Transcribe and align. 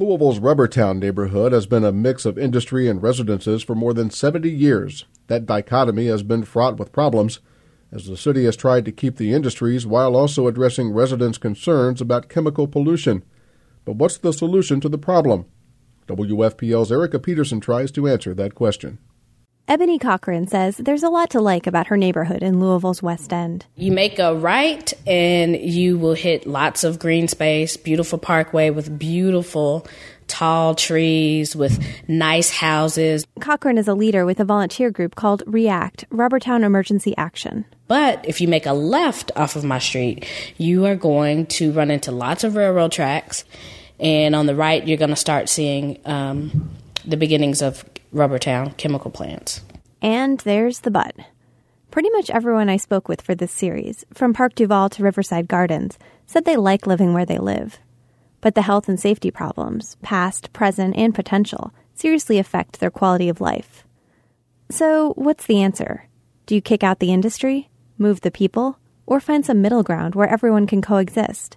Louisville's 0.00 0.40
Rubbertown 0.40 0.98
neighborhood 0.98 1.52
has 1.52 1.66
been 1.66 1.84
a 1.84 1.92
mix 1.92 2.24
of 2.24 2.38
industry 2.38 2.88
and 2.88 3.02
residences 3.02 3.62
for 3.62 3.74
more 3.74 3.92
than 3.92 4.08
70 4.08 4.48
years. 4.48 5.04
That 5.26 5.44
dichotomy 5.44 6.06
has 6.06 6.22
been 6.22 6.44
fraught 6.44 6.78
with 6.78 6.90
problems 6.90 7.40
as 7.92 8.06
the 8.06 8.16
city 8.16 8.46
has 8.46 8.56
tried 8.56 8.86
to 8.86 8.92
keep 8.92 9.16
the 9.16 9.34
industries 9.34 9.86
while 9.86 10.16
also 10.16 10.46
addressing 10.46 10.94
residents' 10.94 11.36
concerns 11.36 12.00
about 12.00 12.30
chemical 12.30 12.66
pollution. 12.66 13.22
But 13.84 13.96
what's 13.96 14.16
the 14.16 14.32
solution 14.32 14.80
to 14.80 14.88
the 14.88 14.96
problem? 14.96 15.44
WFPL's 16.08 16.90
Erica 16.90 17.18
Peterson 17.18 17.60
tries 17.60 17.90
to 17.90 18.08
answer 18.08 18.32
that 18.32 18.54
question. 18.54 19.00
Eboni 19.70 20.00
Cochran 20.00 20.48
says 20.48 20.76
there's 20.78 21.04
a 21.04 21.08
lot 21.08 21.30
to 21.30 21.40
like 21.40 21.68
about 21.68 21.86
her 21.86 21.96
neighborhood 21.96 22.42
in 22.42 22.58
Louisville's 22.58 23.04
West 23.04 23.32
End. 23.32 23.66
You 23.76 23.92
make 23.92 24.18
a 24.18 24.34
right 24.34 24.92
and 25.06 25.54
you 25.54 25.96
will 25.96 26.14
hit 26.14 26.44
lots 26.44 26.82
of 26.82 26.98
green 26.98 27.28
space, 27.28 27.76
beautiful 27.76 28.18
parkway 28.18 28.70
with 28.70 28.98
beautiful 28.98 29.86
tall 30.26 30.74
trees 30.74 31.54
with 31.54 31.80
nice 32.08 32.50
houses. 32.50 33.24
Cochran 33.38 33.78
is 33.78 33.86
a 33.86 33.94
leader 33.94 34.26
with 34.26 34.40
a 34.40 34.44
volunteer 34.44 34.90
group 34.90 35.14
called 35.14 35.44
REACT, 35.46 36.04
Rubbertown 36.10 36.64
Emergency 36.64 37.16
Action. 37.16 37.64
But 37.86 38.28
if 38.28 38.40
you 38.40 38.48
make 38.48 38.66
a 38.66 38.72
left 38.72 39.30
off 39.36 39.54
of 39.54 39.62
my 39.62 39.78
street, 39.78 40.26
you 40.58 40.84
are 40.86 40.96
going 40.96 41.46
to 41.46 41.70
run 41.70 41.92
into 41.92 42.10
lots 42.10 42.42
of 42.42 42.56
railroad 42.56 42.90
tracks. 42.90 43.44
And 44.00 44.34
on 44.34 44.46
the 44.46 44.56
right, 44.56 44.84
you're 44.84 44.98
going 44.98 45.10
to 45.10 45.16
start 45.16 45.48
seeing 45.48 46.00
um, 46.06 46.70
the 47.04 47.16
beginnings 47.16 47.62
of 47.62 47.84
Rubbertown 48.12 48.76
chemical 48.76 49.10
plants. 49.10 49.62
And 50.02 50.38
there's 50.40 50.80
the 50.80 50.90
but. 50.90 51.14
Pretty 51.90 52.10
much 52.10 52.30
everyone 52.30 52.68
I 52.68 52.76
spoke 52.76 53.08
with 53.08 53.20
for 53.20 53.34
this 53.34 53.52
series, 53.52 54.04
from 54.14 54.32
Park 54.32 54.54
DuValle 54.54 54.90
to 54.90 55.02
Riverside 55.02 55.48
Gardens, 55.48 55.98
said 56.26 56.44
they 56.44 56.56
like 56.56 56.86
living 56.86 57.12
where 57.14 57.26
they 57.26 57.38
live. 57.38 57.78
But 58.40 58.54
the 58.54 58.62
health 58.62 58.88
and 58.88 58.98
safety 58.98 59.30
problems, 59.30 59.96
past, 60.02 60.52
present, 60.52 60.96
and 60.96 61.14
potential, 61.14 61.72
seriously 61.94 62.38
affect 62.38 62.80
their 62.80 62.90
quality 62.90 63.28
of 63.28 63.40
life. 63.40 63.84
So, 64.70 65.12
what's 65.16 65.46
the 65.46 65.62
answer? 65.62 66.08
Do 66.46 66.54
you 66.54 66.60
kick 66.60 66.82
out 66.82 67.00
the 67.00 67.12
industry, 67.12 67.70
move 67.98 68.20
the 68.20 68.30
people, 68.30 68.78
or 69.06 69.20
find 69.20 69.44
some 69.44 69.60
middle 69.60 69.82
ground 69.82 70.14
where 70.14 70.28
everyone 70.28 70.66
can 70.66 70.80
coexist? 70.80 71.56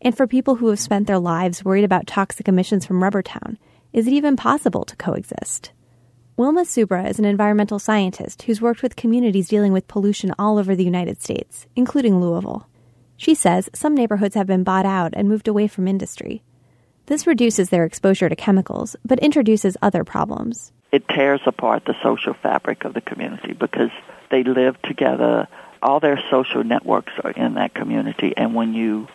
And 0.00 0.16
for 0.16 0.26
people 0.26 0.56
who 0.56 0.68
have 0.68 0.78
spent 0.78 1.06
their 1.08 1.18
lives 1.18 1.64
worried 1.64 1.84
about 1.84 2.06
toxic 2.06 2.46
emissions 2.46 2.86
from 2.86 3.00
Rubbertown, 3.00 3.56
is 3.92 4.06
it 4.06 4.12
even 4.12 4.36
possible 4.36 4.84
to 4.84 4.96
coexist? 4.96 5.72
Wilma 6.38 6.60
Subra 6.60 7.10
is 7.10 7.18
an 7.18 7.24
environmental 7.24 7.80
scientist 7.80 8.42
who's 8.42 8.60
worked 8.60 8.80
with 8.80 8.94
communities 8.94 9.48
dealing 9.48 9.72
with 9.72 9.88
pollution 9.88 10.32
all 10.38 10.56
over 10.56 10.76
the 10.76 10.84
United 10.84 11.20
States, 11.20 11.66
including 11.74 12.20
Louisville. 12.20 12.68
She 13.16 13.34
says 13.34 13.68
some 13.74 13.92
neighborhoods 13.92 14.36
have 14.36 14.46
been 14.46 14.62
bought 14.62 14.86
out 14.86 15.14
and 15.16 15.28
moved 15.28 15.48
away 15.48 15.66
from 15.66 15.88
industry. 15.88 16.44
This 17.06 17.26
reduces 17.26 17.70
their 17.70 17.84
exposure 17.84 18.28
to 18.28 18.36
chemicals, 18.36 18.94
but 19.04 19.18
introduces 19.18 19.76
other 19.82 20.04
problems. 20.04 20.70
It 20.92 21.08
tears 21.08 21.40
apart 21.44 21.86
the 21.86 21.96
social 22.04 22.34
fabric 22.34 22.84
of 22.84 22.94
the 22.94 23.00
community 23.00 23.52
because 23.52 23.90
they 24.30 24.44
live 24.44 24.80
together. 24.82 25.48
All 25.82 25.98
their 25.98 26.22
social 26.30 26.62
networks 26.62 27.14
are 27.24 27.32
in 27.32 27.54
that 27.54 27.74
community, 27.74 28.32
and 28.36 28.54
when 28.54 28.74
you 28.74 29.08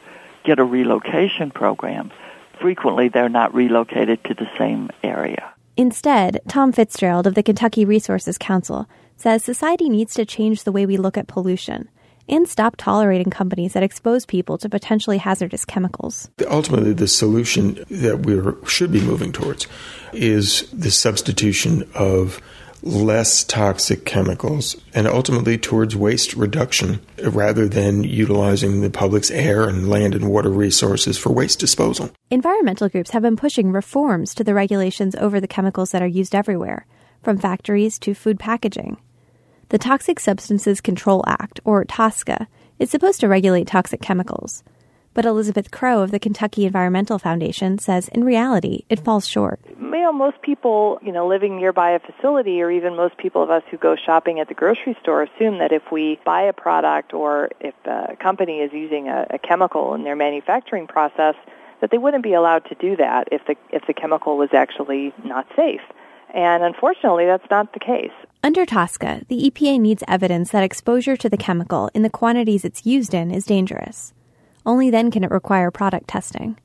get 0.44 0.60
a 0.60 0.66
relocation 0.66 1.52
program, 1.52 2.12
frequently 2.60 3.08
they're 3.08 3.30
not 3.30 3.54
relocated 3.54 4.26
to 4.26 4.34
the 4.34 4.50
same 4.58 4.90
area. 5.02 5.53
Instead, 5.76 6.40
Tom 6.48 6.72
Fitzgerald 6.72 7.26
of 7.26 7.34
the 7.34 7.42
Kentucky 7.42 7.84
Resources 7.84 8.38
Council 8.38 8.88
says 9.18 9.44
society 9.44 9.90
needs 9.90 10.14
to 10.14 10.26
change 10.26 10.64
the 10.64 10.72
way 10.72 10.86
we 10.86 10.98
look 10.98 11.18
at 11.18 11.28
pollution 11.28 11.90
and 12.30 12.48
stop 12.48 12.76
tolerating 12.78 13.30
companies 13.32 13.74
that 13.74 13.84
expose 13.84 14.26
people 14.26 14.58
to 14.58 14.70
potentially 14.70 15.18
hazardous 15.18 15.66
chemicals. 15.66 16.30
Ultimately, 16.48 16.94
the 16.94 17.08
solution 17.08 17.84
that 17.90 18.26
we 18.26 18.40
should 18.68 18.92
be 18.92 19.02
moving 19.02 19.32
towards 19.32 19.68
is 20.14 20.70
the 20.72 20.92
substitution 20.92 21.90
of 21.96 22.40
less 22.84 23.46
toxic 23.46 24.06
chemicals 24.06 24.76
and 24.94 25.08
ultimately 25.08 25.58
towards 25.58 25.96
waste 25.96 26.34
reduction 26.34 27.00
rather 27.24 27.68
than 27.68 28.04
utilizing 28.04 28.82
the 28.82 28.90
public's 28.90 29.32
air 29.32 29.68
and 29.68 29.90
land 29.90 30.14
and 30.14 30.30
water 30.30 30.50
resources 30.50 31.18
for 31.18 31.32
waste 31.32 31.60
disposal. 31.60 32.12
Environmental 32.30 32.90
groups 32.90 33.12
have 33.12 33.22
been 33.22 33.38
pushing 33.38 33.72
reforms 33.72 34.36
to 34.36 34.44
the 34.44 34.54
regulations 34.54 35.16
over 35.16 35.40
the 35.40 35.48
chemicals 35.48 35.92
that 35.92 36.02
are 36.02 36.08
used 36.08 36.36
everywhere, 36.36 36.86
from 37.24 37.38
factories 37.38 37.98
to 37.98 38.14
food 38.14 38.38
packaging. 38.38 38.98
The 39.70 39.78
Toxic 39.78 40.20
Substances 40.20 40.82
Control 40.82 41.24
Act, 41.26 41.62
or 41.64 41.86
TSCA, 41.86 42.48
is 42.80 42.90
supposed 42.90 43.22
to 43.22 43.30
regulate 43.30 43.66
toxic 43.66 44.02
chemicals. 44.02 44.62
But 45.14 45.26
Elizabeth 45.26 45.72
Crowe 45.72 46.02
of 46.02 46.12
the 46.12 46.20
Kentucky 46.20 46.66
Environmental 46.66 47.18
Foundation 47.18 47.78
says 47.78 48.10
in 48.10 48.24
reality 48.24 48.84
it 48.90 49.00
falls 49.00 49.28
short. 49.28 49.62
You 49.94 50.02
know, 50.02 50.12
most 50.12 50.42
people, 50.42 51.00
you 51.04 51.12
know, 51.12 51.28
living 51.28 51.58
nearby 51.58 51.92
a 51.92 52.00
facility 52.00 52.62
or 52.62 52.72
even 52.72 52.96
most 52.96 53.16
people 53.18 53.44
of 53.44 53.52
us 53.52 53.62
who 53.70 53.78
go 53.78 53.96
shopping 53.96 54.40
at 54.40 54.48
the 54.48 54.56
grocery 54.56 54.98
store 55.02 55.24
assume 55.24 55.60
that 55.60 55.72
if 55.72 55.84
we 55.92 56.20
buy 56.26 56.42
a 56.42 56.54
product 56.54 57.14
or 57.14 57.50
if 57.60 57.76
a 57.86 58.16
company 58.20 58.60
is 58.60 58.74
using 58.74 59.08
a, 59.08 59.28
a 59.30 59.38
chemical 59.38 59.94
in 59.94 60.04
their 60.04 60.16
manufacturing 60.16 60.88
process, 60.88 61.36
that 61.80 61.92
they 61.92 62.00
wouldn't 62.00 62.24
be 62.24 62.34
allowed 62.34 62.66
to 62.66 62.76
do 62.76 62.96
that 62.96 63.28
if 63.32 63.46
the 63.46 63.56
if 63.72 63.86
the 63.86 63.94
chemical 63.94 64.36
was 64.38 64.50
actually 64.54 65.14
not 65.24 65.46
safe. 65.56 65.82
And 66.34 66.64
unfortunately, 66.64 67.26
that's 67.26 67.50
not 67.52 67.74
the 67.74 67.80
case. 67.80 68.12
Under 68.42 68.66
TSCA, 68.66 69.28
the 69.28 69.52
EPA 69.52 69.80
needs 69.80 70.04
evidence 70.08 70.50
that 70.52 70.64
exposure 70.64 71.16
to 71.16 71.30
the 71.30 71.38
chemical 71.38 71.92
in 71.94 72.02
the 72.02 72.10
quantities 72.10 72.66
it's 72.66 72.86
used 72.86 73.14
in 73.14 73.30
is 73.30 73.46
dangerous. 73.46 74.14
Only 74.66 74.90
then 74.90 75.12
can 75.12 75.24
it 75.24 75.30
require 75.30 75.70
product 75.70 76.08
testing. 76.08 76.58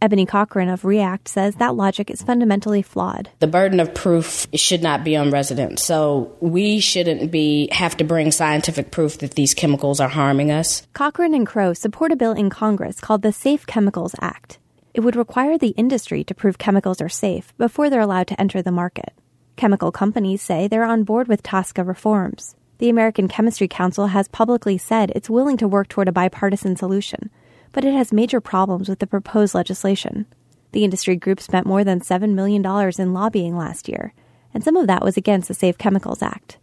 Eboni 0.00 0.26
Cochran 0.26 0.70
of 0.70 0.84
REACT 0.84 1.28
says 1.28 1.56
that 1.56 1.74
logic 1.74 2.10
is 2.10 2.22
fundamentally 2.22 2.80
flawed. 2.80 3.28
The 3.38 3.46
burden 3.46 3.80
of 3.80 3.94
proof 3.94 4.46
should 4.54 4.82
not 4.82 5.04
be 5.04 5.14
on 5.14 5.30
residents. 5.30 5.84
So 5.84 6.36
we 6.40 6.80
shouldn't 6.80 7.30
be 7.30 7.68
have 7.70 7.96
to 7.98 8.04
bring 8.04 8.32
scientific 8.32 8.90
proof 8.90 9.18
that 9.18 9.34
these 9.34 9.52
chemicals 9.52 10.00
are 10.00 10.08
harming 10.08 10.50
us. 10.50 10.86
Cochran 10.94 11.34
and 11.34 11.46
Crowe 11.46 11.74
support 11.74 12.12
a 12.12 12.16
bill 12.16 12.32
in 12.32 12.48
Congress 12.48 12.98
called 12.98 13.20
the 13.22 13.32
Safe 13.32 13.66
Chemicals 13.66 14.14
Act. 14.20 14.58
It 14.94 15.00
would 15.00 15.16
require 15.16 15.58
the 15.58 15.74
industry 15.76 16.24
to 16.24 16.34
prove 16.34 16.56
chemicals 16.56 17.00
are 17.00 17.08
safe 17.08 17.56
before 17.58 17.90
they're 17.90 18.00
allowed 18.00 18.28
to 18.28 18.40
enter 18.40 18.62
the 18.62 18.72
market. 18.72 19.12
Chemical 19.56 19.92
companies 19.92 20.40
say 20.40 20.66
they're 20.66 20.84
on 20.84 21.04
board 21.04 21.28
with 21.28 21.42
TSCA 21.42 21.86
reforms 21.86 22.56
the 22.80 22.88
American 22.88 23.28
Chemistry 23.28 23.68
Council 23.68 24.06
has 24.06 24.26
publicly 24.28 24.78
said 24.78 25.12
it's 25.14 25.28
willing 25.28 25.58
to 25.58 25.68
work 25.68 25.88
toward 25.88 26.08
a 26.08 26.12
bipartisan 26.12 26.76
solution, 26.76 27.30
but 27.72 27.84
it 27.84 27.94
has 27.94 28.12
major 28.12 28.40
problems 28.40 28.88
with 28.88 28.98
the 28.98 29.06
proposed 29.06 29.54
legislation. 29.54 30.26
The 30.72 30.84
industry 30.84 31.16
group 31.16 31.40
spent 31.40 31.66
more 31.66 31.84
than 31.84 32.00
$7 32.00 32.34
million 32.34 32.64
in 32.98 33.12
lobbying 33.12 33.56
last 33.56 33.88
year, 33.88 34.14
and 34.54 34.62
some 34.62 34.76
of 34.76 34.86
that 34.86 35.02
was 35.02 35.16
against 35.16 35.48
the 35.48 35.54
Safe 35.54 35.78
Chemicals 35.78 36.22
Act. 36.22 36.58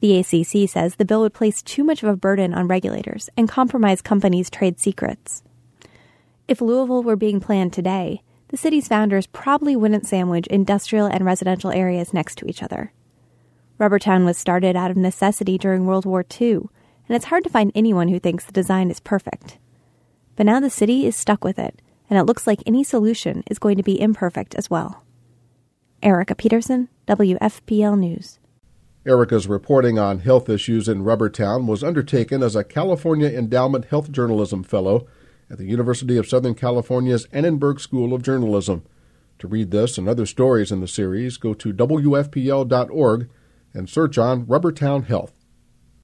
The 0.00 0.18
ACC 0.18 0.68
says 0.68 0.96
the 0.96 1.04
bill 1.04 1.22
would 1.22 1.32
place 1.32 1.62
too 1.62 1.84
much 1.84 2.02
of 2.02 2.08
a 2.08 2.16
burden 2.16 2.52
on 2.52 2.68
regulators 2.68 3.30
and 3.36 3.48
compromise 3.48 4.02
companies' 4.02 4.50
trade 4.50 4.78
secrets. 4.78 5.42
If 6.46 6.60
Louisville 6.60 7.02
were 7.02 7.16
being 7.16 7.40
planned 7.40 7.72
today, 7.72 8.20
the 8.48 8.58
city's 8.58 8.86
founders 8.86 9.26
probably 9.26 9.74
wouldn't 9.74 10.06
sandwich 10.06 10.46
industrial 10.48 11.06
and 11.06 11.24
residential 11.24 11.70
areas 11.70 12.12
next 12.12 12.36
to 12.38 12.46
each 12.46 12.62
other. 12.62 12.92
Rubbertown 13.80 14.24
was 14.24 14.36
started 14.36 14.76
out 14.76 14.90
of 14.90 14.96
necessity 14.96 15.56
during 15.56 15.86
World 15.86 16.04
War 16.04 16.24
II, 16.40 16.56
and 17.08 17.16
it's 17.16 17.24
hard 17.24 17.44
to 17.44 17.50
find 17.50 17.72
anyone 17.74 18.08
who 18.08 18.20
thinks 18.20 18.44
the 18.44 18.52
design 18.52 18.90
is 18.90 19.00
perfect. 19.00 19.58
But 20.36 20.46
now 20.46 20.60
the 20.60 20.70
city 20.70 21.06
is 21.06 21.16
stuck 21.16 21.44
with 21.44 21.58
it, 21.58 21.80
and 22.10 22.18
it 22.18 22.24
looks 22.24 22.46
like 22.46 22.62
any 22.66 22.84
solution 22.84 23.44
is 23.48 23.58
going 23.58 23.76
to 23.76 23.82
be 23.82 24.00
imperfect 24.00 24.54
as 24.54 24.68
well. 24.68 25.02
Erica 26.02 26.34
Peterson, 26.34 26.88
WFPL 27.06 27.98
News. 27.98 28.38
Erica's 29.06 29.46
reporting 29.46 29.98
on 29.98 30.20
health 30.20 30.48
issues 30.48 30.88
in 30.88 31.04
Rubbertown 31.04 31.66
was 31.66 31.84
undertaken 31.84 32.42
as 32.42 32.56
a 32.56 32.64
California 32.64 33.28
Endowment 33.28 33.86
Health 33.86 34.10
Journalism 34.10 34.62
Fellow 34.62 35.06
at 35.50 35.58
the 35.58 35.66
University 35.66 36.16
of 36.16 36.26
Southern 36.26 36.54
California's 36.54 37.26
Annenberg 37.30 37.80
School 37.80 38.14
of 38.14 38.22
Journalism. 38.22 38.82
To 39.40 39.46
read 39.46 39.70
this 39.70 39.98
and 39.98 40.08
other 40.08 40.24
stories 40.24 40.72
in 40.72 40.80
the 40.80 40.88
series, 40.88 41.36
go 41.36 41.52
to 41.54 41.72
WFPL.org 41.72 43.28
and 43.74 43.88
search 43.88 44.16
on 44.16 44.46
Rubbertown 44.46 45.04
Health. 45.04 45.43